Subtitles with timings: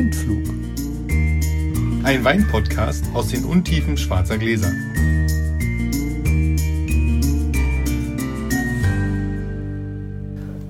[0.00, 0.44] Blindflug.
[2.04, 4.72] Ein Weinpodcast aus den Untiefen schwarzer Gläser.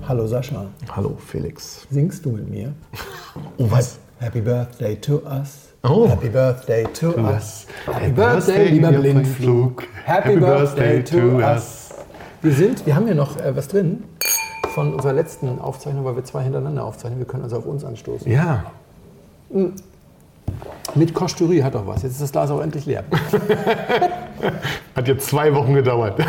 [0.05, 1.87] Hallo Sascha, Hallo Felix.
[1.89, 2.73] singst du mit mir?
[3.57, 3.99] Oh, was?
[4.19, 5.69] Happy Birthday to us.
[5.83, 6.09] Oh.
[6.09, 7.25] Happy Birthday to us.
[7.25, 7.67] us.
[7.85, 9.83] Happy Birthday, lieber Blindflug.
[10.03, 11.91] Happy Birthday to us.
[12.41, 14.03] Wir sind, wir haben hier noch äh, was drin
[14.73, 17.19] von unserer letzten Aufzeichnung, weil wir zwei hintereinander aufzeichnen.
[17.19, 18.29] Wir können also auf uns anstoßen.
[18.29, 18.65] Ja,
[20.95, 22.03] Mit Kosturie hat doch was.
[22.03, 23.03] Jetzt ist das Glas auch endlich leer.
[24.95, 26.19] hat jetzt zwei Wochen gedauert.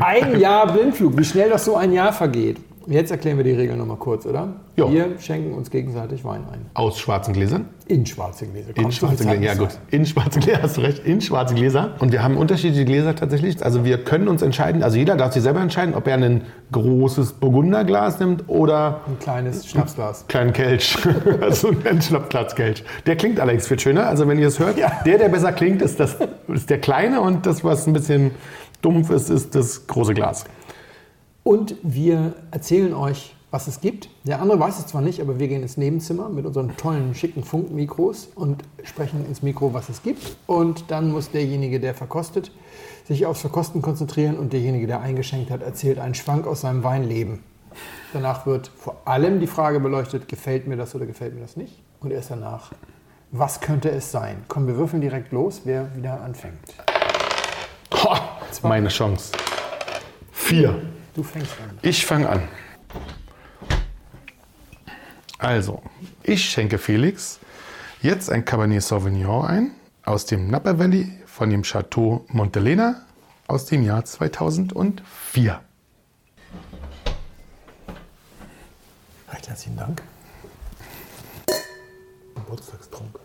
[0.00, 1.16] Ein Jahr Blindflug.
[1.16, 2.58] Wie schnell doch so ein Jahr vergeht.
[2.90, 4.54] Jetzt erklären wir die Regeln nochmal kurz, oder?
[4.76, 4.90] Ja.
[4.90, 6.70] Wir schenken uns gegenseitig Wein ein.
[6.72, 7.66] Aus schwarzen Gläsern?
[7.86, 8.70] In schwarze Gläser.
[8.70, 9.78] In Komm, schwarze so viel Gläser, ja gut.
[9.90, 11.04] In schwarze Gläser, hast du recht.
[11.04, 11.96] In schwarze Gläser.
[11.98, 13.62] Und wir haben unterschiedliche Gläser tatsächlich.
[13.62, 17.34] Also wir können uns entscheiden, also jeder darf sich selber entscheiden, ob er ein großes
[17.34, 20.24] Burgunderglas nimmt oder Ein kleines Schnapsglas.
[20.26, 20.96] kleinen Kelch.
[21.42, 22.84] also ein Schnappglaskelch.
[23.04, 24.06] Der klingt allerdings viel schöner.
[24.06, 26.16] Also wenn ihr es hört, der, der besser klingt, ist, das,
[26.48, 28.30] ist der kleine und das, was ein bisschen
[28.80, 30.46] dumpf ist, ist das große Glas.
[31.48, 34.10] Und wir erzählen euch, was es gibt.
[34.24, 37.42] Der andere weiß es zwar nicht, aber wir gehen ins Nebenzimmer mit unseren tollen, schicken
[37.42, 40.36] Funkmikros und sprechen ins Mikro, was es gibt.
[40.46, 42.52] Und dann muss derjenige, der verkostet,
[43.06, 47.42] sich aufs Verkosten konzentrieren und derjenige, der eingeschenkt hat, erzählt einen Schwank aus seinem Weinleben.
[48.12, 51.82] Danach wird vor allem die Frage beleuchtet, gefällt mir das oder gefällt mir das nicht?
[52.00, 52.72] Und erst danach,
[53.30, 54.44] was könnte es sein?
[54.48, 56.74] Komm, wir würfeln direkt los, wer wieder anfängt.
[57.94, 58.16] Ho,
[58.64, 59.32] meine Chance.
[60.30, 60.97] Vier.
[61.18, 61.76] Du fängst an.
[61.82, 62.48] Ich fange an.
[65.36, 65.82] Also,
[66.22, 67.40] ich schenke Felix
[68.02, 69.70] jetzt ein Cabernet Sauvignon ein
[70.04, 73.04] aus dem Napa Valley von dem Chateau Montelena
[73.48, 75.60] aus dem Jahr 2004.
[79.32, 80.00] Recht herzlichen Dank.
[82.36, 83.18] Geburtstagstrunk.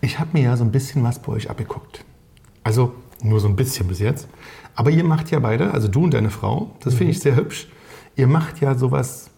[0.00, 2.04] Ich habe mir ja so ein bisschen was bei euch abgeguckt.
[2.62, 4.28] Also nur so ein bisschen bis jetzt.
[4.74, 7.68] Aber ihr macht ja beide, also du und deine Frau, das finde ich sehr hübsch.
[8.16, 9.30] Ihr macht ja sowas,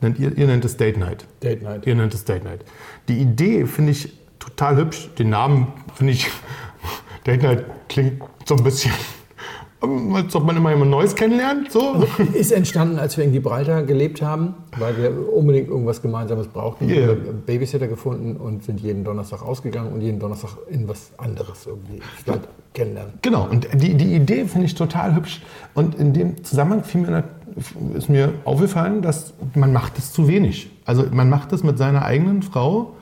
[0.00, 1.26] nennt ihr, ihr nennt es Date Night.
[1.42, 1.86] Date Night.
[1.86, 2.64] Ihr nennt es Date Night.
[3.08, 5.10] Die Idee finde ich total hübsch.
[5.18, 6.28] Den Namen finde ich,
[7.24, 8.92] Date Night klingt so ein bisschen,
[9.80, 11.72] als ob man immer jemand Neues kennenlernt.
[11.72, 12.04] So.
[12.34, 16.88] Ist entstanden, als wir in Gibraltar gelebt haben, weil wir unbedingt irgendwas Gemeinsames brauchten.
[16.88, 16.96] Ja.
[16.96, 21.66] Wir haben Babysitter gefunden und sind jeden Donnerstag ausgegangen und jeden Donnerstag in was anderes
[21.66, 23.14] irgendwie statt kennenlernen.
[23.22, 25.40] Genau, und die, die Idee finde ich total hübsch.
[25.74, 27.24] Und in dem Zusammenhang fiel mir,
[27.94, 30.70] ist mir aufgefallen, dass man macht es zu wenig.
[30.84, 32.92] Also man macht es mit seiner eigenen Frau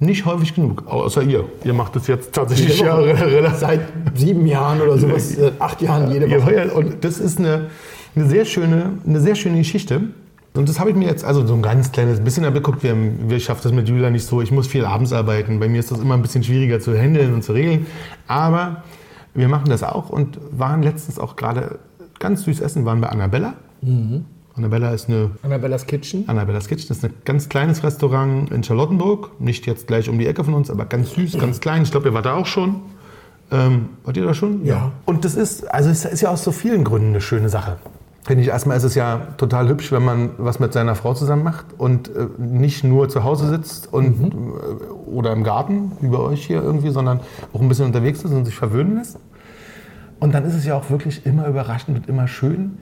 [0.00, 1.44] nicht häufig genug, außer ihr.
[1.64, 3.80] Ihr macht es jetzt tatsächlich ja Seit
[4.14, 6.54] sieben Jahren oder sowas, seit acht Jahren jede Woche.
[6.54, 7.70] ja, und das ist eine,
[8.16, 10.02] eine, sehr schöne, eine sehr schöne Geschichte.
[10.56, 12.82] Und das habe ich mir jetzt also so ein ganz kleines bisschen abgeguckt.
[12.82, 12.96] Wir,
[13.28, 14.40] wir schaffen das mit Julia nicht so.
[14.40, 15.58] Ich muss viel abends arbeiten.
[15.58, 17.86] Bei mir ist das immer ein bisschen schwieriger zu handeln und zu regeln.
[18.28, 18.82] Aber
[19.34, 21.78] wir machen das auch und waren letztens auch gerade
[22.20, 23.54] ganz süß essen, waren bei Annabella.
[24.56, 26.28] Annabella ist eine Annabellas Kitchen.
[26.28, 29.40] Annabellas Kitchen ist ein ganz kleines Restaurant in Charlottenburg.
[29.40, 31.82] Nicht jetzt gleich um die Ecke von uns, aber ganz süß, ganz klein.
[31.82, 32.80] Ich glaube, ihr wart da auch schon.
[33.50, 34.64] Ähm, wart ihr da schon?
[34.64, 34.92] Ja.
[35.06, 37.78] Und das ist, also es ist ja aus so vielen Gründen eine schöne Sache.
[38.22, 41.42] Finde ich, erstmal ist es ja total hübsch, wenn man was mit seiner Frau zusammen
[41.42, 46.18] macht und äh, nicht nur zu Hause sitzt und, äh, oder im Garten, wie bei
[46.18, 47.20] euch hier irgendwie, sondern
[47.52, 49.18] auch ein bisschen unterwegs ist und sich verwöhnen lässt.
[50.20, 52.78] Und dann ist es ja auch wirklich immer überraschend und immer schön,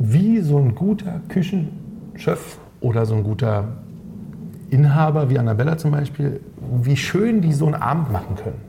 [0.00, 3.68] wie so ein guter Küchenchef oder so ein guter
[4.70, 6.40] Inhaber wie Annabella zum Beispiel,
[6.82, 8.60] wie schön die so einen Abend machen können.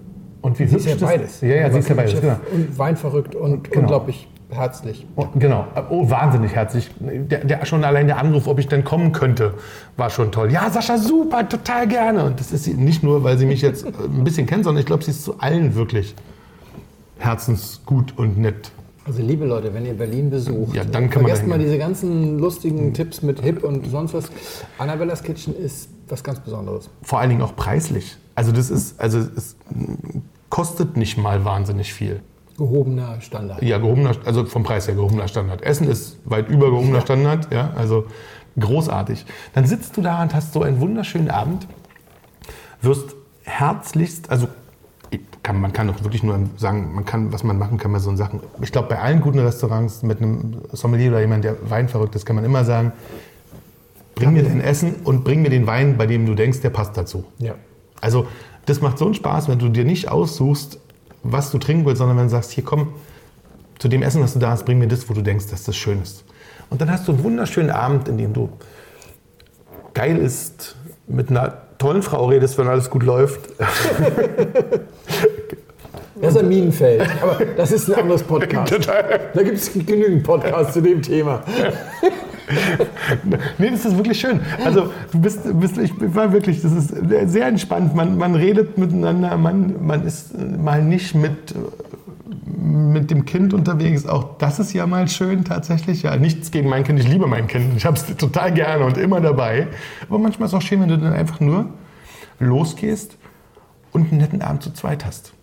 [0.42, 1.40] Und wie Sie ist ja beides.
[1.42, 2.40] Ja, ja, sie ist ja beides, genau.
[2.52, 3.82] Und weinverrückt und Genau.
[3.82, 5.06] unglaublich herzlich.
[5.16, 5.68] Oh, genau.
[5.90, 6.90] Oh, wahnsinnig herzlich.
[7.00, 9.54] Der, der, schon allein der Anruf, ob ich denn kommen könnte,
[9.96, 10.52] war schon toll.
[10.52, 12.26] Ja, Sascha, super, total gerne.
[12.26, 14.82] Und das ist sie nicht nur, weil sie mich jetzt äh, ein bisschen kennt, sondern
[14.82, 16.16] ich glaube, sie ist zu allen wirklich
[17.20, 18.72] herzensgut und nett.
[19.06, 21.78] Also liebe Leute, wenn ihr Berlin besucht, Ja, dann kann man vergesst dahin mal diese
[21.78, 24.32] ganzen lustigen Tipps mit Hip und sonst was.
[24.78, 26.90] Annabellas Kitchen ist was ganz Besonderes.
[27.02, 28.18] Vor allen Dingen auch preislich.
[28.36, 29.56] Also das ist, also es
[30.50, 32.22] kostet nicht mal wahnsinnig viel.
[32.58, 33.64] Gehobener Standard.
[33.64, 35.64] Ja, gehobener, also vom Preis her gehobener Standard.
[35.64, 38.06] Essen ist weit über gehobener Standard, ja, also
[38.60, 39.26] großartig.
[39.54, 41.68] Dann sitzt du da und hast so einen wunderschönen Abend,
[42.82, 44.48] wirst herzlichst, also
[45.44, 48.16] kann, man kann doch wirklich nur sagen, man kann, was man machen kann bei so
[48.16, 48.42] Sachen.
[48.62, 52.36] Ich glaube, bei allen guten Restaurants mit einem Sommelier oder jemand, der weinverrückt ist, kann
[52.36, 52.92] man immer sagen,
[54.16, 56.96] bring mir dein Essen und bring mir den Wein, bei dem du denkst, der passt
[56.96, 57.24] dazu.
[57.40, 57.56] Ja.
[58.02, 58.28] Also
[58.66, 60.80] das macht so einen Spaß, wenn du dir nicht aussuchst,
[61.24, 62.90] was du trinken willst, sondern wenn du sagst, hier komm,
[63.80, 65.76] zu dem Essen, was du da hast, bring mir das, wo du denkst, dass das
[65.76, 66.24] schön ist.
[66.70, 68.50] Und dann hast du einen wunderschönen Abend, in dem du
[69.94, 70.76] geil isst,
[71.08, 73.42] mit einer tollen Frau redest, wenn alles gut läuft.
[76.22, 78.72] Das ist ein Minenfeld, aber das ist ein anderes Podcast.
[79.34, 81.42] Da gibt es genügend Podcasts zu dem Thema.
[83.58, 84.40] nee, das ist wirklich schön.
[84.64, 86.94] Also, du bist, bist, ich war wirklich, das ist
[87.26, 87.96] sehr entspannt.
[87.96, 91.56] Man, man redet miteinander, man, man ist mal nicht mit,
[92.46, 94.06] mit dem Kind unterwegs.
[94.06, 96.04] Auch das ist ja mal schön tatsächlich.
[96.04, 97.76] Ja, nichts gegen mein Kind, ich liebe mein Kind.
[97.78, 99.68] Ich habe es total gerne und immer dabei.
[100.08, 101.66] Aber manchmal ist es auch schön, wenn du dann einfach nur
[102.40, 103.18] losgehst
[103.92, 105.34] und einen netten Abend zu zweit hast.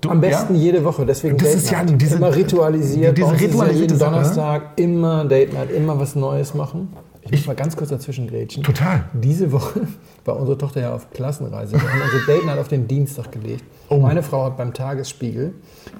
[0.00, 0.60] Du, Am besten ja?
[0.60, 2.00] jede Woche, deswegen Das Date ist ja Night.
[2.00, 3.16] diese- immer ritualisiert.
[3.18, 4.16] diese ja ritualisierte jeden Sache, ne?
[4.18, 6.88] Donnerstag immer Date Night, immer was Neues machen.
[7.22, 8.62] Ich muss mal ganz kurz dazwischen grätschen.
[8.62, 9.04] Total.
[9.12, 9.80] Diese Woche
[10.24, 11.72] war unsere Tochter ja auf Klassenreise.
[11.72, 13.62] Wir haben unsere Date Night auf den Dienstag gelegt.
[13.88, 13.98] Oh.
[13.98, 15.52] Meine Frau hat beim Tagesspiegel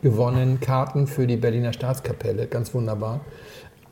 [0.03, 3.21] gewonnen Karten für die Berliner Staatskapelle, ganz wunderbar.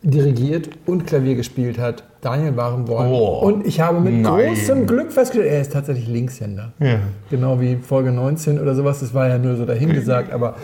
[0.02, 3.10] Dirigiert und Klavier gespielt hat Daniel Barenboim.
[3.10, 3.40] Oh.
[3.42, 4.48] Und ich habe mit Nein.
[4.48, 6.72] großem Glück festgestellt, er ist tatsächlich Linkshänder.
[6.78, 7.00] Ja.
[7.30, 9.00] Genau wie Folge 19 oder sowas.
[9.00, 10.56] Das war ja nur so dahingesagt, aber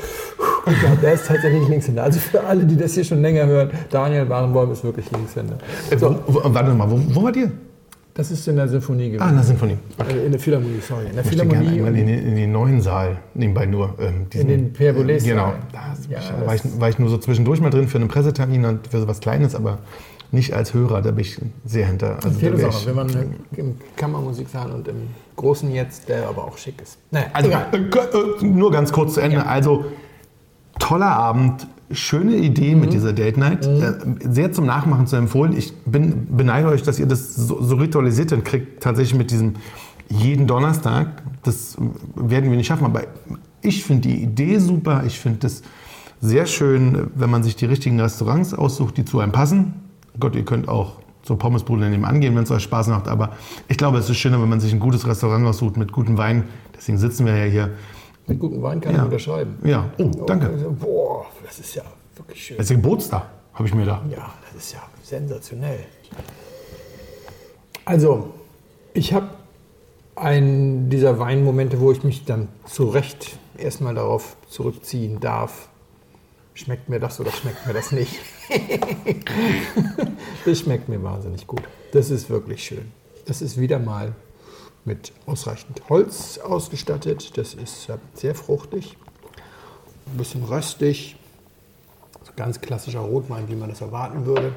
[0.67, 2.03] ich glaube, der ist tatsächlich Linkshänder.
[2.03, 5.59] Also für alle, die das hier schon länger hören, Daniel Barenboim ist wirklich Linkshänder.
[5.91, 7.51] Äh, wo, wo, warte mal, wo, wo war dir?
[8.17, 9.23] Das ist in der Sinfonie gewesen.
[9.23, 9.77] Ah, in der Sinfonie.
[9.99, 11.07] Äh, In der Philharmonie, sorry.
[11.07, 13.95] In der Ich gerne in, den- in den neuen Saal, nebenbei nur.
[13.99, 15.25] Ähm, diesen, in den Pierre Boulez.
[15.25, 15.53] Genau.
[15.73, 18.87] Da Ja, war, ich, war ich nur so zwischendurch mal drin für einen Pressetermin und
[18.87, 19.79] für so was Kleines, aber
[20.31, 22.19] nicht als Hörer, da bin ich sehr hinter.
[22.25, 26.57] Also, wär Sachen, ich, wenn man im Kammermusiksaal und im Großen jetzt, der aber auch
[26.57, 26.99] schick ist.
[27.11, 27.67] Naja, also egal.
[27.73, 29.45] äh, nur ganz kurz zu Ende.
[29.45, 29.87] Also
[30.79, 32.81] toller Abend, schöne Idee Mhm.
[32.81, 33.67] mit dieser Date Night.
[33.67, 33.93] Äh,
[34.31, 35.57] Sehr zum Nachmachen zu empfehlen.
[35.57, 39.55] Ich bin, beneide euch, dass ihr das so, so ritualisiert dann kriegt, tatsächlich mit diesem
[40.09, 41.23] jeden Donnerstag.
[41.43, 41.77] Das
[42.15, 43.03] werden wir nicht schaffen, aber
[43.63, 45.03] ich finde die Idee super.
[45.07, 45.63] Ich finde das
[46.21, 49.75] sehr schön, wenn man sich die richtigen Restaurants aussucht, die zu einem passen.
[50.21, 53.09] Gott, ihr könnt auch zur Pommesbude nebenan gehen, wenn es euch Spaß macht.
[53.09, 53.31] Aber
[53.69, 56.45] ich glaube, es ist schöner, wenn man sich ein gutes Restaurant aussucht mit gutem Wein.
[56.77, 57.71] Deswegen sitzen wir ja hier.
[58.27, 58.99] Mit gutem Wein kann Ja.
[59.01, 59.59] ich unterschreiben.
[59.65, 60.47] Ja, oh, danke.
[60.49, 61.83] Also, boah, das ist ja
[62.17, 62.57] wirklich schön.
[62.57, 64.03] Das ist Geburtstag, habe ich mir da.
[64.11, 65.81] Ja, das ist ja sensationell.
[67.85, 68.33] Also,
[68.95, 69.29] ich habe
[70.17, 75.69] einen dieser Weinmomente, wo ich mich dann zu Recht erstmal darauf zurückziehen darf.
[76.55, 78.15] Schmeckt mir das oder schmeckt mir das nicht?
[80.45, 81.63] das schmeckt mir wahnsinnig gut.
[81.93, 82.93] Das ist wirklich schön.
[83.27, 84.15] Das ist wieder mal
[84.85, 87.37] mit ausreichend Holz ausgestattet.
[87.37, 88.97] Das ist äh, sehr fruchtig,
[90.07, 91.17] ein bisschen röstig.
[92.23, 94.53] So ganz klassischer Rotwein, wie man das erwarten würde.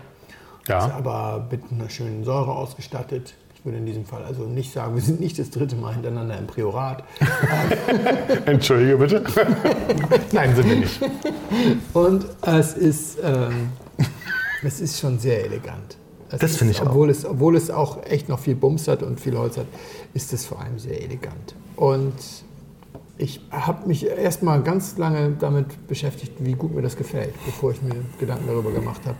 [0.67, 0.85] Ja.
[0.85, 3.35] Ist aber mit einer schönen Säure ausgestattet.
[3.55, 6.37] Ich würde in diesem Fall also nicht sagen, wir sind nicht das dritte Mal hintereinander
[6.37, 7.03] im Priorat.
[8.45, 9.23] Entschuldige bitte.
[10.31, 11.01] Nein, sind wir nicht.
[11.93, 13.69] Und es ist, ähm,
[14.63, 15.97] es ist schon sehr elegant.
[16.29, 16.87] Es Das finde ich auch.
[16.87, 19.67] obwohl Es, obwohl es auch echt noch viel Bums hat und viel Holz hat,
[20.13, 21.55] ist es vor allem sehr elegant.
[21.75, 22.13] Und
[23.17, 27.81] ich habe mich erstmal ganz lange damit beschäftigt, wie gut mir das gefällt, bevor ich
[27.81, 29.17] mir Gedanken darüber gemacht habe,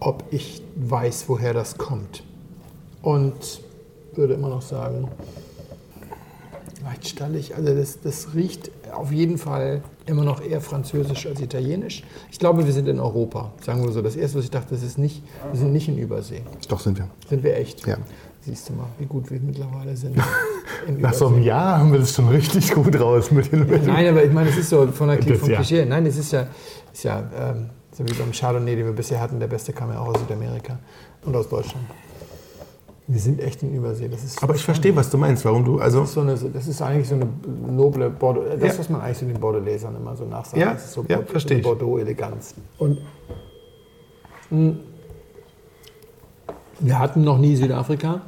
[0.00, 2.24] ob ich weiß, woher das kommt.
[3.02, 3.60] Und
[4.14, 5.08] würde immer noch sagen,
[6.82, 7.54] leicht stallig.
[7.54, 12.04] Also das, das riecht auf jeden Fall immer noch eher französisch als italienisch.
[12.30, 14.02] Ich glaube, wir sind in Europa, sagen wir so.
[14.02, 16.42] Das Erste, was ich dachte, das ist nicht, wir sind nicht in Übersee.
[16.68, 17.08] Doch, sind wir.
[17.28, 17.86] Sind wir echt?
[17.86, 17.96] Ja.
[18.42, 20.16] Siehst du mal, wie gut wir mittlerweile sind.
[20.88, 23.86] In Nach so einem Jahr haben wir das schon richtig gut raus mit den mit
[23.86, 25.56] Nein, aber ich meine, es ist so von der Das vom ja.
[25.56, 25.84] Klischee.
[25.84, 26.46] Nein, es ist ja,
[26.90, 29.38] ist ja ähm, so wie beim Chardonnay, den wir bisher hatten.
[29.40, 30.78] Der beste kam ja auch aus Südamerika
[31.26, 31.84] und aus Deutschland.
[33.12, 34.06] Wir sind echt in Übersee.
[34.08, 36.36] Das ist Aber ich verstehe, was du meinst, warum du, also, Das ist, so eine,
[36.36, 37.26] das ist eigentlich so eine
[37.68, 38.78] noble Bordeaux, das, Ja.
[38.78, 40.56] was man eigentlich so den Bordelesern immer so nachsagt.
[40.58, 41.60] Ja, das ist so ja, Bordeaux-.
[41.62, 42.54] Bordeaux-Eleganz.
[42.78, 42.98] Und
[44.50, 44.74] mh,
[46.78, 48.20] wir hatten noch nie Südafrika,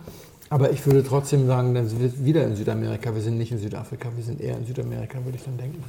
[0.50, 3.14] aber ich würde trotzdem sagen, dann sind wir wieder in Südamerika.
[3.14, 5.84] Wir sind nicht in Südafrika, wir sind eher in Südamerika, würde ich dann denken.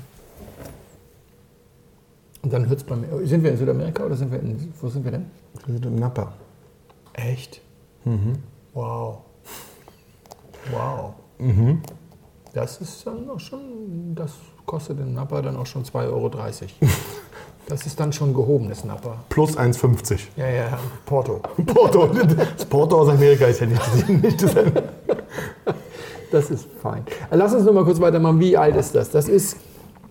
[2.44, 3.26] Und dann hört es bei mir.
[3.26, 4.72] Sind wir in Südamerika oder sind wir in.
[4.80, 5.26] Wo sind wir denn?
[5.66, 6.34] wir sind im Napa.
[7.14, 7.60] Echt?
[8.74, 9.20] Wow.
[10.72, 11.14] Wow.
[12.54, 14.32] Das ist dann auch schon, das
[14.66, 16.30] kostet in Napa dann auch schon 2,30 Euro.
[17.66, 19.24] Das ist dann schon gehobenes Napa.
[19.30, 20.20] Plus 1,50.
[20.36, 21.40] Ja, ja, Porto.
[21.66, 22.08] Porto.
[22.08, 24.54] Das Porto aus Amerika ist ja nicht, nicht das.
[26.30, 27.06] Das ist fein.
[27.32, 28.40] Lass uns noch mal kurz weitermachen.
[28.42, 29.12] Wie alt ist das?
[29.12, 29.56] Das ist,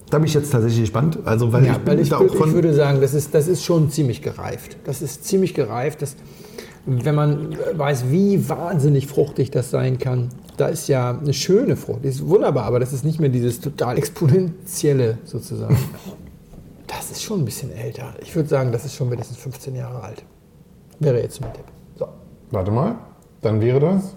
[0.09, 1.19] Da bin ich jetzt tatsächlich gespannt.
[1.27, 3.35] Also, weil ja, ich, weil ich, da würd, auch von, ich würde sagen, das ist,
[3.35, 4.79] das ist schon ziemlich gereift.
[4.85, 6.01] Das ist ziemlich gereift.
[6.01, 6.17] Das,
[6.87, 12.05] wenn man weiß, wie wahnsinnig fruchtig das sein kann, da ist ja eine schöne Frucht.
[12.05, 15.77] Die ist wunderbar, aber das ist nicht mehr dieses total exponentielle sozusagen.
[16.89, 18.13] Das ist schon ein bisschen älter.
[18.21, 20.23] Ich würde sagen, das ist schon mindestens 15 Jahre alt.
[21.01, 21.65] Wäre jetzt mein Tipp.
[21.99, 22.07] So.
[22.51, 22.97] Warte mal,
[23.41, 24.15] dann wäre das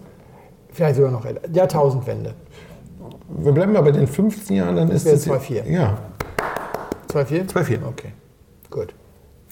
[0.76, 1.50] Vielleicht sogar noch älter.
[1.54, 2.34] Jahrtausendwende.
[3.30, 5.26] Wir bleiben mal bei den 15 Jahren, dann ist wäre es.
[5.26, 5.72] 2,4.
[5.72, 5.98] Ja,
[7.08, 7.48] 2,4?
[7.50, 7.78] 2,4.
[7.88, 8.12] Okay,
[8.70, 8.94] gut.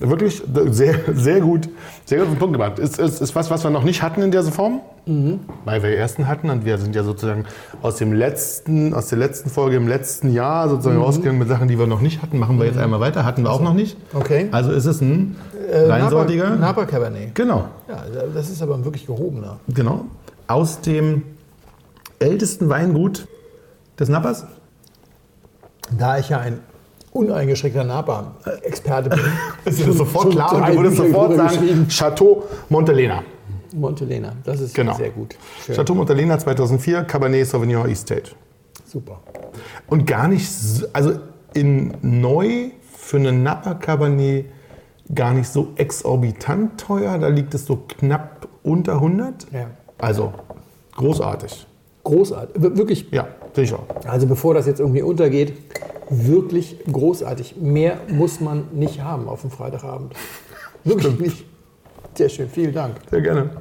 [0.06, 1.70] Wirklich sehr, sehr gut,
[2.06, 2.78] sehr gut auf den Punkt gemacht.
[2.78, 4.82] Ist, ist, ist was, was wir noch nicht hatten in dieser Form,
[5.64, 7.46] weil wir ersten hatten und wir sind ja sozusagen
[7.82, 11.80] aus dem letzten, aus der letzten Folge im letzten Jahr sozusagen rausgegangen mit Sachen, die
[11.80, 12.38] wir noch nicht hatten.
[12.38, 13.96] Machen wir jetzt einmal weiter, hatten wir auch noch nicht.
[14.14, 14.50] Okay.
[14.52, 15.38] Also ist es ein
[15.72, 16.50] Äh, reinsortiger.
[16.50, 17.34] Napa, Napa Cabernet.
[17.36, 19.60] Genau, Ja, das ist aber ein wirklich gehobener.
[19.74, 20.06] genau.
[20.48, 21.24] Aus dem
[22.20, 23.28] ältesten Weingut
[23.98, 24.46] des Nappers.
[25.98, 26.60] Da ich ja ein
[27.13, 29.20] uneingeschränkter Napa-Experte bin,
[29.65, 31.88] Ist dir das sofort klar und du würdest sofort sagen.
[31.89, 33.24] Chateau Montelena.
[33.75, 34.93] Montelena, das ist Genau.
[34.96, 35.36] sehr gut.
[35.65, 35.75] Schön.
[35.75, 38.32] Chateau Montelena 2004, Cabernet Sauvignon Estate.
[38.86, 39.20] Super.
[39.88, 41.13] Und gar nicht, so- also
[41.53, 44.46] in neu für einen Napa Cabernet
[45.13, 47.17] gar nicht so exorbitant teuer.
[47.17, 49.48] Da liegt es so knapp unter 100.
[49.51, 49.67] Ja.
[49.98, 50.34] Also
[50.96, 51.65] großartig.
[52.03, 52.62] Großartig.
[52.62, 54.05] Wir- Wirklich, Ja, auch.
[54.08, 55.53] also bevor das jetzt irgendwie untergeht,
[56.27, 57.58] wirklich großartig.
[57.58, 60.13] Mehr muss man nicht haben auf dem Freitagabend.
[60.84, 61.46] Wirklich nicht.
[62.13, 62.98] Sehr schön, vielen Dank.
[63.10, 63.51] Sehr gerne.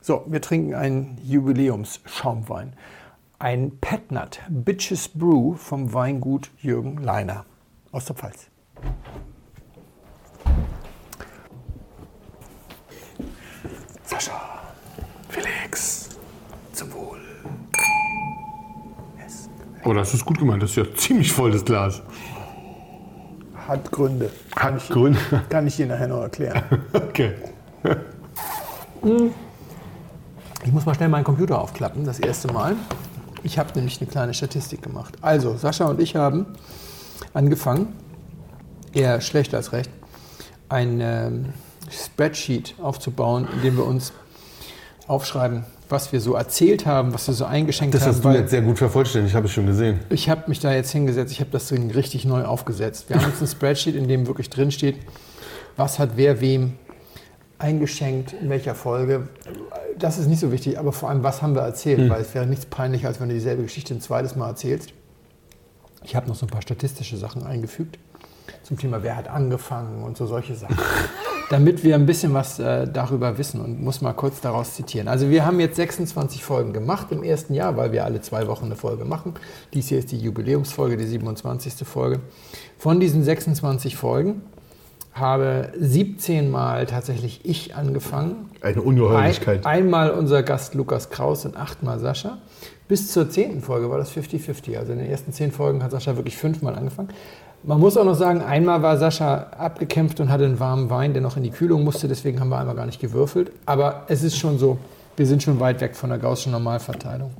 [0.00, 2.74] So, wir trinken einen Jubiläumsschaumwein.
[3.38, 7.46] Ein Petnat Bitches Brew vom Weingut Jürgen Leiner
[7.90, 8.48] aus der Pfalz.
[14.04, 14.60] Sascha,
[15.28, 16.10] Felix,
[16.72, 17.20] zum Wohl.
[19.26, 19.48] Es
[19.84, 20.62] Oh, das ist gut gemeint.
[20.62, 22.02] Das ist ja ziemlich voll, das Glas.
[23.68, 24.30] hat Gründe.
[24.56, 25.18] Hat Gründe.
[25.48, 26.62] Kann ich dir nachher noch erklären.
[26.92, 27.32] Okay.
[30.64, 32.74] Ich muss mal schnell meinen Computer aufklappen, das erste Mal.
[33.42, 35.14] Ich habe nämlich eine kleine Statistik gemacht.
[35.20, 36.46] Also, Sascha und ich haben
[37.34, 37.88] angefangen,
[38.94, 39.90] eher schlecht als recht,
[40.70, 41.52] ein ähm,
[41.90, 44.14] Spreadsheet aufzubauen, in dem wir uns
[45.06, 48.14] aufschreiben, was wir so erzählt haben, was wir so eingeschenkt Das haben.
[48.14, 50.00] hast du jetzt sehr gut vervollständigt, habe ich schon gesehen.
[50.10, 53.08] ich habe mich da jetzt hingesetzt, ich habe das Ding richtig neu aufgesetzt.
[53.08, 54.96] Wir haben jetzt ein Spreadsheet, in dem wirklich drin steht,
[55.76, 56.74] was hat wer wem
[57.58, 59.28] eingeschenkt, in welcher Folge.
[59.98, 62.46] Das ist nicht so wichtig, aber vor allem, was haben wir erzählt, weil es wäre
[62.46, 64.92] nichts peinlicher, als wenn du dieselbe Geschichte ein zweites Mal erzählst.
[66.02, 67.98] Ich habe noch so ein paar statistische Sachen eingefügt
[68.62, 70.76] zum Thema, wer hat angefangen und so solche Sachen.
[71.50, 75.08] Damit wir ein bisschen was äh, darüber wissen und muss mal kurz daraus zitieren.
[75.08, 78.66] Also wir haben jetzt 26 Folgen gemacht im ersten Jahr, weil wir alle zwei Wochen
[78.66, 79.34] eine Folge machen.
[79.74, 81.86] Dies hier ist die Jubiläumsfolge, die 27.
[81.86, 82.20] Folge.
[82.78, 84.42] Von diesen 26 Folgen
[85.12, 88.50] habe 17 Mal tatsächlich ich angefangen.
[88.60, 89.64] Eine Ein, Ungeheuerlichkeit.
[89.64, 92.38] einmal unser Gast Lukas Kraus und achtmal Sascha.
[92.88, 94.76] Bis zur zehnten Folge war das 50-50.
[94.76, 97.08] Also in den ersten zehn Folgen hat Sascha wirklich fünfmal angefangen.
[97.66, 101.22] Man muss auch noch sagen, einmal war Sascha abgekämpft und hatte einen warmen Wein, der
[101.22, 102.08] noch in die Kühlung musste.
[102.08, 103.52] Deswegen haben wir einmal gar nicht gewürfelt.
[103.64, 104.76] Aber es ist schon so,
[105.16, 107.30] wir sind schon weit weg von der Gaußschen Normalverteilung.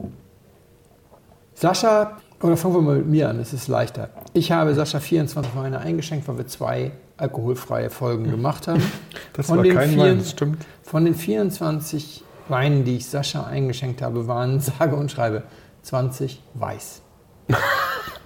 [1.55, 4.09] Sascha, oder fangen wir mal mit mir an, es ist leichter.
[4.33, 8.83] Ich habe Sascha 24 Weine eingeschenkt, weil wir zwei alkoholfreie Folgen gemacht haben.
[9.35, 10.65] Das Von war den kein vier- Wein, das stimmt.
[10.85, 15.43] Von den 24 Weinen, die ich Sascha eingeschenkt habe, waren sage und schreibe
[15.83, 17.03] 20 weiß.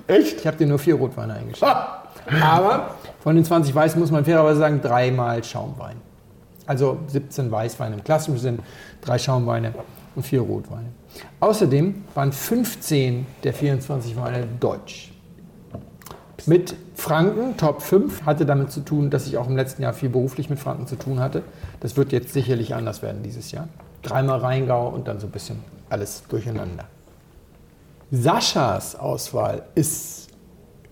[0.08, 0.40] Echt?
[0.40, 1.74] Ich habe dir nur vier Rotweine eingeschenkt.
[2.42, 5.96] Aber von den 20 weiß muss man fairerweise sagen, dreimal Schaumwein.
[6.66, 8.58] Also 17 Weißweine im klassischen Sinn,
[9.00, 9.74] drei Schaumweine
[10.14, 10.88] und vier Rotweine.
[11.40, 15.12] Außerdem waren 15 der 24 Weine deutsch.
[16.46, 20.08] Mit Franken, Top 5, hatte damit zu tun, dass ich auch im letzten Jahr viel
[20.08, 21.42] beruflich mit Franken zu tun hatte.
[21.80, 23.68] Das wird jetzt sicherlich anders werden dieses Jahr.
[24.02, 25.58] Dreimal Rheingau und dann so ein bisschen
[25.90, 26.84] alles durcheinander.
[28.10, 30.28] Saschas Auswahl ist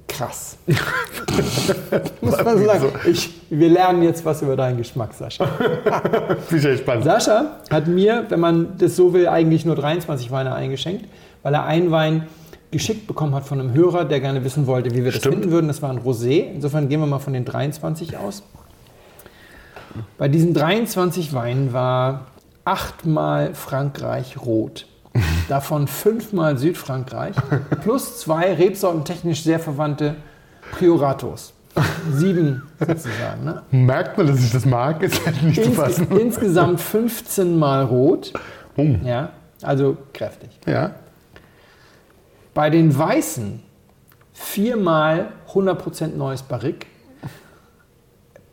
[0.07, 0.57] krass.
[2.21, 2.89] Muss man so sagen.
[3.07, 5.47] Ich, wir lernen jetzt was über deinen Geschmack, Sascha.
[6.51, 7.05] Echt spannend.
[7.05, 11.07] Sascha hat mir, wenn man das so will, eigentlich nur 23 Weine eingeschenkt,
[11.43, 12.27] weil er einen Wein
[12.71, 15.37] geschickt bekommen hat von einem Hörer, der gerne wissen wollte, wie wir das Stimmt.
[15.37, 15.69] finden würden.
[15.69, 16.53] Das war ein Rosé.
[16.53, 18.43] Insofern gehen wir mal von den 23 aus.
[20.19, 22.27] Bei diesen 23 Weinen war
[22.65, 24.87] achtmal Frankreich rot.
[25.49, 27.37] Davon fünfmal Südfrankreich
[27.83, 30.17] plus zwei Rebsorten technisch sehr verwandte
[30.73, 31.53] Prioratos.
[32.11, 33.45] Sieben sozusagen.
[33.45, 33.63] Ne?
[33.71, 35.03] Merkt man, dass ich das mag?
[35.03, 36.19] Ist halt nicht zu Ins, fassen.
[36.19, 38.33] insgesamt 15 Mal rot.
[38.77, 39.05] Hm.
[39.05, 39.31] Ja,
[39.63, 40.51] also kräftig.
[40.67, 40.93] Ja.
[42.55, 43.63] Bei den Weißen
[44.33, 46.87] viermal 100% neues Barrique.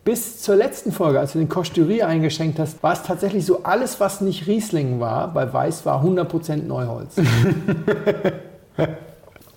[0.04, 4.02] Bis zur letzten Folge, als du den Costurie eingeschenkt hast, war es tatsächlich so, alles,
[4.02, 7.16] was nicht Riesling war, bei Weiß war 100% Neuholz.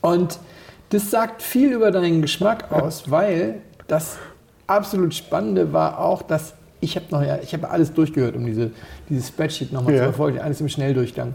[0.00, 0.38] Und
[0.90, 3.56] das sagt viel über deinen Geschmack aus, weil
[3.88, 4.18] das
[4.68, 8.70] absolut Spannende war auch, dass Ich habe noch, ja, ich habe alles durchgehört, um diese,
[9.08, 9.98] dieses Spreadsheet nochmal Ja.
[9.98, 11.34] zu verfolgen, alles im Schnelldurchgang.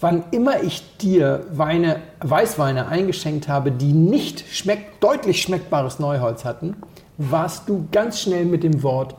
[0.00, 6.76] Wann immer ich dir Weine, Weißweine eingeschenkt habe, die nicht schmeck, deutlich schmeckbares Neuholz hatten,
[7.18, 9.14] warst du ganz schnell mit dem Wort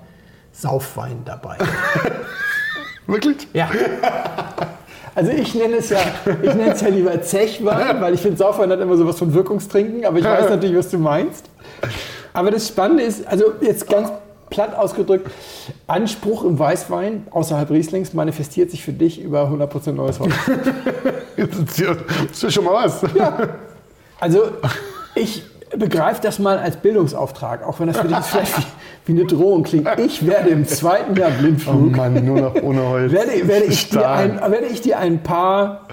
[0.51, 1.57] Saufwein dabei.
[3.07, 3.47] Wirklich?
[3.53, 3.69] Ja.
[5.15, 5.99] Also ich nenne es ja,
[6.41, 10.05] ich nenne es ja lieber Zechwein, weil ich finde, Saufwein hat immer sowas von Wirkungstrinken,
[10.05, 11.49] aber ich weiß natürlich, was du meinst.
[12.33, 14.11] Aber das Spannende ist, also jetzt ganz
[14.49, 15.29] platt ausgedrückt,
[15.87, 20.33] Anspruch im Weißwein außerhalb Rieslings manifestiert sich für dich über 100% neues Holz.
[21.37, 23.01] Das ist ja- schon mal was.
[24.19, 24.43] Also
[25.15, 25.43] ich
[25.77, 28.67] begreife das mal als Bildungsauftrag, auch wenn das für dich vielleicht
[29.05, 29.87] wie, eine Drohung klingt.
[29.97, 33.11] Ich werde im zweiten Jahr Oh Blindflug Mann, nur noch ohne Holz.
[33.11, 35.87] werde, werde, ich ein, werde ich dir ein paar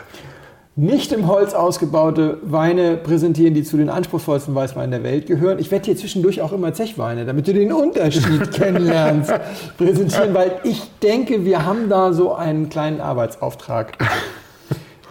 [0.78, 5.58] nicht im Holz ausgebaute Weine präsentieren, die zu den anspruchsvollsten Weißweinen der Welt gehören.
[5.58, 9.32] Ich werde dir zwischendurch auch immer Zechweine, damit du den Unterschied kennenlernst,
[9.78, 13.96] präsentieren, weil ich denke, wir haben da so einen kleinen Arbeitsauftrag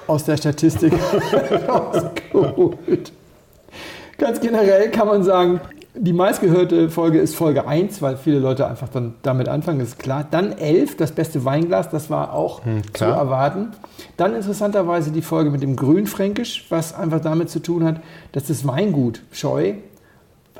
[0.06, 0.94] aus der Statistik
[1.68, 3.12] rausgeholt.
[4.18, 5.60] Ganz generell kann man sagen,
[5.98, 10.26] die meistgehörte Folge ist Folge 1, weil viele Leute einfach dann damit anfangen, ist klar.
[10.30, 13.18] Dann 11, das beste Weinglas, das war auch zu klar.
[13.18, 13.72] erwarten.
[14.18, 18.02] Dann interessanterweise die Folge mit dem Grünfränkisch, was einfach damit zu tun hat,
[18.34, 19.76] dass das Weingut Scheu,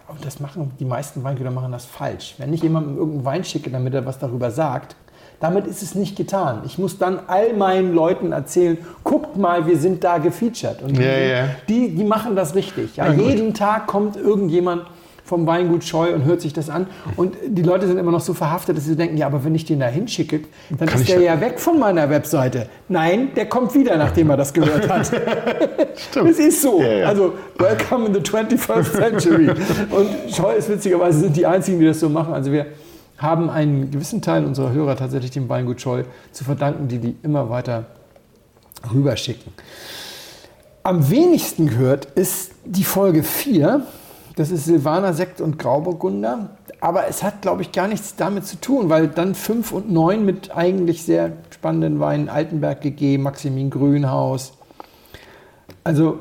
[0.08, 2.36] und das machen die meisten Weingüter machen das falsch.
[2.38, 4.96] Wenn ich jemandem irgendeinen Wein schicke, damit er was darüber sagt,
[5.40, 6.62] damit ist es nicht getan.
[6.66, 10.82] Ich muss dann all meinen Leuten erzählen, guckt mal, wir sind da gefeatured.
[10.82, 11.46] Und Ja, die, ja.
[11.68, 12.96] Die, die machen das richtig.
[12.98, 14.84] Ja, jeden Tag kommt irgendjemand
[15.24, 16.86] vom Weingut Scheu und hört sich das an.
[17.18, 19.66] Und die Leute sind immer noch so verhaftet, dass sie denken, ja, aber wenn ich
[19.66, 20.42] den da hinschicke,
[20.78, 22.68] dann Kann ist der ja- ja weg von meiner Webseite.
[22.90, 25.08] Nein, der kommt wieder, nachdem er das gehört hat.
[25.96, 26.30] Stimmt.
[26.30, 26.80] Es ist so.
[26.80, 27.08] Ja, ja.
[27.08, 29.50] Also, welcome in the 21st century.
[29.90, 32.32] Und Scheu ist witzigerweise sind die einzigen, die das so machen.
[32.32, 32.68] Also wir
[33.18, 37.50] haben einen gewissen Teil unserer Hörer tatsächlich dem Weingut Scheu zu verdanken, die die immer
[37.50, 37.86] weiter
[38.94, 39.54] rüberschicken.
[40.84, 43.82] Am wenigsten gehört ist die Folge 4.
[44.36, 46.58] Das ist Silvaner Sekt und Grauburgunder.
[46.82, 50.24] Aber es hat, glaube ich, gar nichts damit zu tun, weil dann 5 und 9
[50.24, 54.54] mit eigentlich sehr spannenden Weinen Altenberg GG, Maximin Grünhaus.
[55.84, 56.20] Also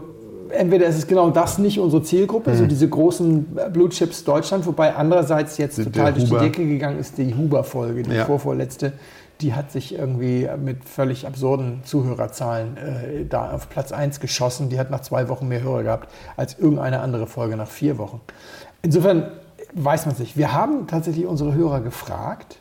[0.50, 4.94] entweder ist es genau das nicht unsere Zielgruppe, so diese großen Blue Chips Deutschland, wobei
[4.94, 6.40] andererseits jetzt Der total durch die Huber.
[6.40, 8.24] Decke gegangen ist die Huber-Folge, die Ja.
[8.24, 8.92] vorvorletzte.
[9.40, 14.68] Die hat sich irgendwie mit völlig absurden Zuhörerzahlen äh, da auf Platz 1 geschossen.
[14.68, 18.20] Die hat nach zwei Wochen mehr Hörer gehabt als irgendeine andere Folge nach vier Wochen.
[18.82, 19.26] Insofern
[19.74, 20.36] weiß man es nicht.
[20.36, 22.58] Wir haben tatsächlich unsere Hörer gefragt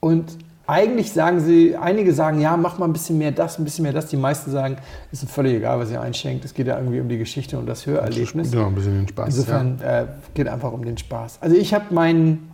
[0.00, 3.82] und eigentlich sagen sie, einige sagen, ja, mach mal ein bisschen mehr das, ein bisschen
[3.82, 4.06] mehr das.
[4.06, 4.76] Die meisten sagen,
[5.12, 6.44] ist uns völlig egal, was ihr einschenkt.
[6.44, 8.52] Es geht ja irgendwie um die Geschichte und das Hörerlebnis.
[8.52, 9.26] Ja, ein bisschen den Spaß.
[9.26, 11.38] Insofern äh, geht einfach um den Spaß.
[11.40, 12.50] Also ich habe meinen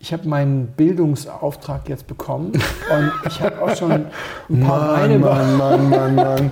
[0.00, 3.90] ich habe meinen Bildungsauftrag jetzt bekommen und ich habe auch schon
[4.48, 6.50] ein paar Mann, Mann, Mann, Mann, Mann.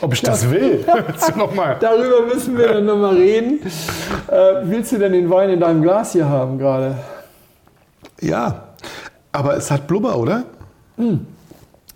[0.00, 0.84] Ob ich das will?
[1.36, 1.76] Nochmal.
[1.80, 3.60] Darüber müssen wir dann nochmal reden.
[4.28, 6.96] Äh, willst du denn den Wein in deinem Glas hier haben gerade?
[8.20, 8.67] Ja,
[9.32, 10.44] aber es hat Blubber, oder?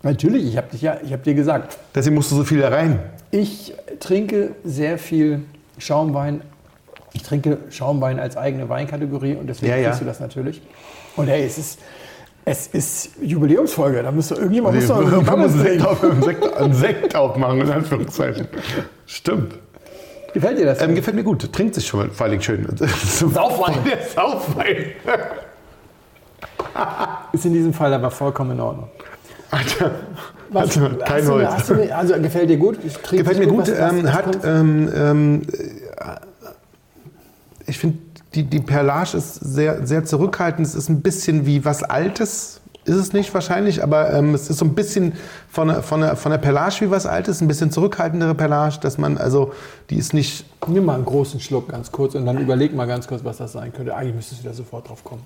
[0.03, 2.99] Natürlich, ich habe ja, ich hab dir gesagt, Deswegen musst du so viel da rein.
[3.31, 5.42] ich trinke sehr viel
[5.79, 6.42] Schaumwein.
[7.14, 9.88] Ich trinke Schaumwein als eigene Weinkategorie und deswegen Ja, ja.
[9.88, 10.62] kriegst du das natürlich.
[11.16, 11.79] Und hey, es ist,
[12.45, 16.57] es ist Jubiläumsfolge, da müsste irgendjemand muss doch Man muss einen Sekt, auf, einen, Sekt,
[16.57, 18.49] einen Sekt aufmachen, in Anführungszeichen.
[19.07, 19.55] Stimmt.
[20.33, 20.81] Gefällt dir das?
[20.81, 21.53] Ähm, gefällt mir gut.
[21.53, 22.66] Trinkt sich schon vor allem schön.
[22.79, 23.77] Saufwein.
[23.85, 24.87] Der Saufwein.
[27.33, 28.88] ist in diesem Fall aber vollkommen in Ordnung.
[29.51, 29.90] Alter,
[30.51, 31.66] Was, Alter, kein du, Holz.
[31.66, 32.79] du, also gefällt dir gut?
[32.83, 33.62] Gefällt mir gut.
[33.68, 36.05] Was- was- ähm, was hat, ähm, ähm, äh,
[37.66, 37.99] ich finde,
[38.35, 40.66] die, die Perlage ist sehr, sehr zurückhaltend.
[40.66, 42.61] Es ist ein bisschen wie was Altes.
[42.85, 45.12] Ist es nicht wahrscheinlich, aber ähm, es ist so ein bisschen
[45.49, 48.99] von der, von, der, von der Perlage wie was Altes, ein bisschen zurückhaltendere Perlage, dass
[48.99, 49.53] man, also,
[49.90, 53.07] die ist nicht, Nimm mal einen großen Schluck ganz kurz und dann überleg mal ganz
[53.07, 53.95] kurz, was das sein könnte.
[53.95, 55.23] Eigentlich müsstest du da sofort drauf kommen.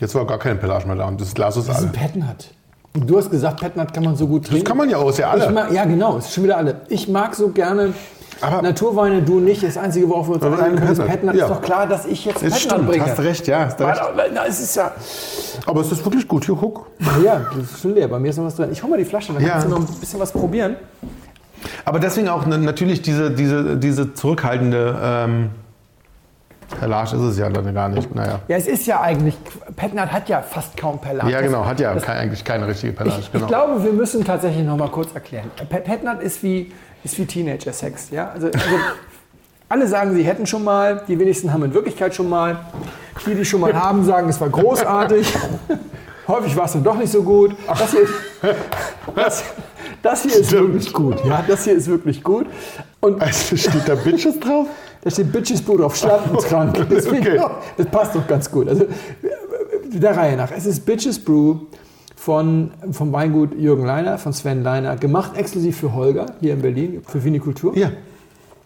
[0.00, 2.48] Jetzt war gar keine Perlage mehr da und das Glas ist Das ist ein Petnat.
[2.94, 4.62] Du hast gesagt, Petnat kann man so gut trinken.
[4.62, 5.50] Das kann man ja aus, ja alle.
[5.50, 6.82] Mag, ja, genau, ist schon wieder alle.
[6.88, 7.92] Ich mag so gerne
[8.40, 9.64] Aber- Naturweine, du nicht.
[9.64, 11.34] Das Einzige, worauf wir uns einigen können, ist Petnat.
[11.34, 11.46] Ja.
[11.46, 13.04] Ist doch klar, dass ich jetzt Das Petnat stimmt, bringe.
[13.06, 14.00] hast recht, ja, hast recht.
[14.00, 14.92] Aber, na, es ist ja...
[15.66, 16.44] Aber es ist wirklich gut.
[16.44, 16.86] Hier, guck.
[17.24, 18.06] Ja, das ist schon leer.
[18.06, 18.68] Bei mir ist noch was drin.
[18.70, 19.48] Ich hole mal die Flasche, dann Ja.
[19.50, 20.76] kannst du noch ein bisschen was probieren.
[21.84, 25.50] Aber deswegen auch natürlich diese, diese, diese zurückhaltende ähm,
[26.78, 28.14] Perlage ist es ja dann gar nicht.
[28.14, 28.40] Naja.
[28.48, 29.36] Ja, es ist ja eigentlich...
[29.76, 31.30] Petnat hat ja fast kaum Perlage.
[31.30, 33.20] Ja, genau, hat ja kein, eigentlich keine richtige Perlage.
[33.20, 33.44] Ich, genau.
[33.44, 35.50] ich glaube, wir müssen tatsächlich noch mal kurz erklären.
[35.56, 38.10] Pe- Petnat ist wie, ist wie Teenager-Sex.
[38.10, 38.30] Ja?
[38.34, 38.58] Also, also
[39.68, 42.58] Alle sagen, sie hätten schon mal, die wenigsten haben in Wirklichkeit schon mal.
[43.26, 45.32] Die, die schon mal haben, sagen, es war großartig.
[46.28, 47.54] Häufig war es dann doch nicht so gut.
[47.66, 48.06] Das hier,
[49.14, 49.44] das,
[50.02, 51.22] das hier ist wirklich gut.
[51.24, 52.46] Ja, das hier ist wirklich gut.
[53.00, 54.66] Und Also steht da Bitches drauf?
[55.04, 57.40] Da steht Bitches Boot auf finde ich Okay.
[57.76, 58.68] das passt doch ganz gut.
[58.68, 58.86] Also
[59.92, 60.50] der Reihe nach.
[60.50, 61.56] Es ist Bitches Brew
[62.16, 67.02] von, vom Weingut Jürgen Leiner, von Sven Leiner, gemacht exklusiv für Holger hier in Berlin,
[67.06, 67.76] für Vinikultur.
[67.76, 67.90] Ja.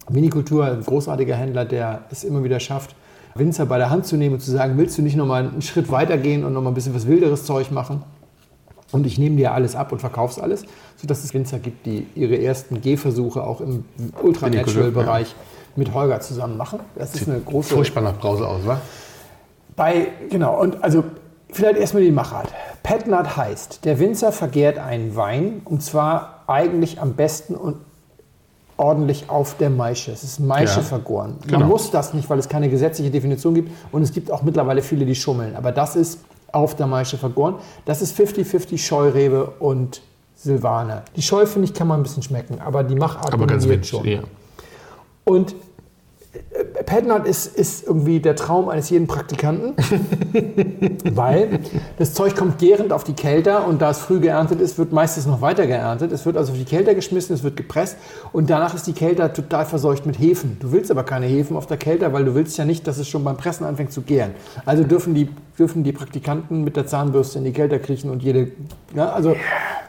[0.09, 2.95] Vinikultur, ein großartiger Händler, der es immer wieder schafft,
[3.35, 5.91] Winzer bei der Hand zu nehmen und zu sagen, willst du nicht nochmal einen Schritt
[5.91, 8.03] weiter gehen und nochmal ein bisschen was wilderes Zeug machen?
[8.91, 10.65] Und ich nehme dir alles ab und verkauf's alles,
[10.97, 13.85] sodass es Winzer gibt, die ihre ersten Gehversuche auch im
[14.23, 15.35] Ultra-Natural-Bereich
[15.79, 16.81] mit Holger zusammen machen.
[16.97, 18.81] Das ist eine große Furchtbar nach Brause aus, wa?
[19.77, 21.05] bei, genau, und also
[21.53, 22.49] vielleicht erstmal die Machart.
[22.83, 27.77] Petnat heißt, der Winzer vergärt einen Wein und zwar eigentlich am besten und
[28.77, 30.11] ordentlich auf der Maische.
[30.13, 31.37] Es ist Maische Ja, vergoren.
[31.47, 31.61] genau.
[31.61, 34.83] Man muss das nicht, weil es keine gesetzliche Definition gibt und es gibt auch mittlerweile
[34.83, 35.55] viele, die schummeln.
[35.57, 36.21] Aber das ist
[36.53, 37.57] auf der Maische vergoren.
[37.85, 40.01] Das ist 50-50 Scheurebe und
[40.37, 41.03] Silvaner.
[41.17, 43.89] Die Scheu, finde ich, kann man ein bisschen schmecken, aber die Machart Aber ganz wenig.
[43.89, 44.05] schon.
[44.05, 44.21] Ja.
[45.25, 45.55] Und
[46.89, 49.75] Padnut ist, ist irgendwie der Traum eines jeden Praktikanten,
[51.15, 51.61] weil
[51.99, 55.27] das Zeug kommt gärend auf die Kelter und da es früh geerntet ist, wird meistens
[55.27, 56.13] noch weiter geerntet.
[56.13, 57.99] Es wird also auf die Kelter geschmissen, es wird gepresst
[58.33, 60.57] und danach ist die Kelter total verseucht mit Hefen.
[60.61, 63.07] Du willst aber keine Hefen auf der Kelter, weil du willst ja nicht, dass es
[63.07, 64.31] schon beim Pressen anfängt zu gären.
[64.65, 68.53] Also dürfen die, dürfen die Praktikanten mit der Zahnbürste in die Kelter kriechen und jede...
[68.95, 69.35] Ja, also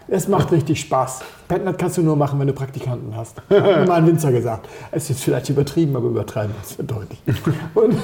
[0.07, 1.21] es macht richtig Spaß.
[1.47, 3.37] Petnat kannst du nur machen, wenn du Praktikanten hast.
[3.49, 4.67] Hat mir mal ein Winzer gesagt.
[4.91, 7.21] Es ist jetzt vielleicht übertrieben, aber übertreiben es für deutlich.
[7.75, 7.95] Und,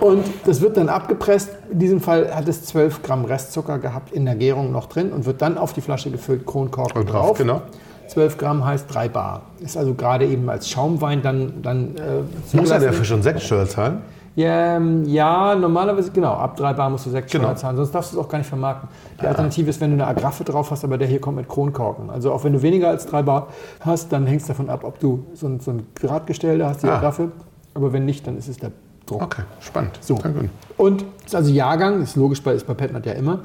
[0.00, 1.50] und das wird dann abgepresst.
[1.70, 5.26] In diesem Fall hat es 12 Gramm Restzucker gehabt in der Gärung noch drin und
[5.26, 7.62] wird dann auf die Flasche gefüllt, Kronkorken Und drauf, genau.
[8.08, 9.42] 12 Gramm heißt 3 Bar.
[9.60, 13.68] Ist also gerade eben als Schaumwein dann, dann äh, Muss er der Fisch und Sektsteuer
[13.68, 14.00] zahlen?
[14.38, 17.44] Ja, ähm, ja, normalerweise, genau, ab drei Bar musst du sechs Genau.
[17.46, 18.88] Steuer zahlen, sonst darfst du es auch gar nicht vermarkten.
[19.20, 22.08] Die Alternative ist, wenn du eine Agraffe drauf hast, aber der hier kommt mit Kronkorken.
[22.08, 23.48] Also auch wenn du weniger als drei Bar
[23.80, 26.84] hast, dann hängt es davon ab, ob du so ein, so ein Gradgestell da hast,
[26.84, 26.98] die Ah.
[26.98, 27.32] Agraffe.
[27.74, 28.70] Aber wenn nicht, dann ist es der
[29.06, 29.22] Druck.
[29.22, 29.98] Okay, spannend.
[30.02, 30.14] So.
[30.14, 30.50] Danke.
[30.76, 33.40] Und ist also Jahrgang, ist logisch, bei, ist bei Petnat ja immer.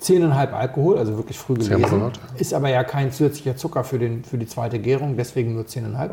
[0.00, 2.12] 10,5 Alkohol, also wirklich früh gelesen.
[2.36, 6.10] Ist aber ja kein zusätzlicher Zucker für, den, für die zweite Gärung, deswegen nur 10,5.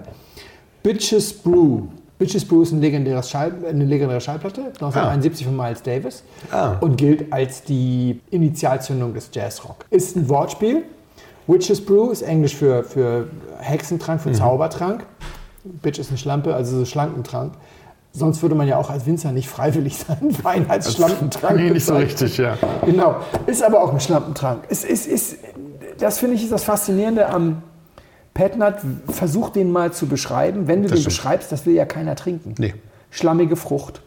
[0.82, 1.84] Bitches Brew.
[2.18, 6.76] Bitches Brew ist ein legendäres Schall, eine legendäre Schallplatte, 1971 von Miles Davis Ah.
[6.80, 9.86] und gilt als die Initialzündung des Jazzrock.
[9.90, 10.84] Ist ein Wortspiel.
[11.48, 13.28] Witches Brew ist Englisch für, für
[13.60, 14.30] Hexentrank, Mhm.
[14.30, 15.06] für Zaubertrank.
[15.64, 17.54] Bitch ist eine Schlampe, also so Schlankentrank.
[18.14, 21.86] Sonst würde man ja auch als Winzer nicht freiwillig seinen Wein als Schlampentrank Nee, nicht
[21.86, 22.58] so richtig, ja.
[22.86, 24.64] Genau, ist aber auch ein Schlampentrank.
[24.70, 25.36] Es ist, ist,
[26.00, 27.62] das finde ich ist das Faszinierende am
[28.36, 28.82] Petnat.
[29.08, 30.68] Versuch den mal zu beschreiben.
[30.68, 31.16] Wenn du Das den stimmt.
[31.16, 32.54] beschreibst, das will ja keiner trinken.
[32.60, 32.76] Nee.
[33.10, 34.02] Schlammige Frucht,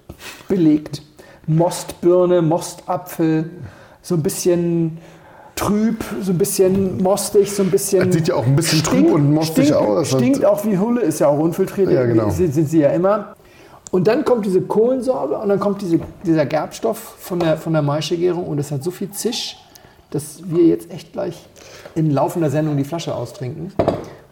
[0.48, 1.02] belegt,
[1.48, 3.50] Mostbirne, Mostapfel,
[4.02, 4.98] so ein bisschen
[5.56, 8.04] trüb, so ein bisschen mostig, so ein bisschen.
[8.06, 10.08] Das sieht ja auch ein bisschen trüb und mostig stinkt, aus.
[10.10, 11.90] Stinkt auch wie Hulle, ist ja auch unfiltriert.
[11.90, 12.30] Ja, genau.
[12.30, 13.34] Sind, sind sie ja immer.
[13.90, 17.80] Und dann kommt diese Kohlensäure und dann kommt diese, dieser Gerbstoff von der, von der
[17.80, 19.56] Maischegärung und es hat so viel Zisch,
[20.10, 21.46] dass wir jetzt echt gleich
[21.94, 23.72] in laufender Sendung die Flasche austrinken,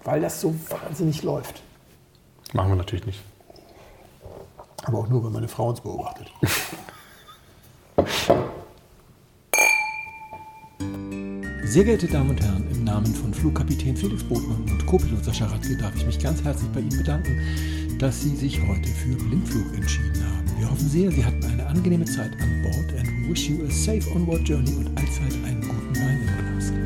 [0.06, 1.62] weil das so wahnsinnig läuft.
[2.52, 3.20] Machen wir natürlich nicht.
[4.84, 6.30] Aber auch nur, wenn meine Frau uns beobachtet.
[11.64, 15.76] Sehr geehrte Damen und Herren, im Namen von Flugkapitän Felix Botmann und Co-Pilot Sascha Radke
[15.76, 17.40] darf ich mich ganz herzlich bei Ihnen bedanken,
[17.98, 20.46] dass Sie sich heute für Blindflug entschieden haben.
[20.58, 24.08] Wir hoffen sehr, Sie hatten eine angenehme Zeit an Bord and wish you a safe
[24.14, 26.85] onward journey und allzeit einen guten Wein in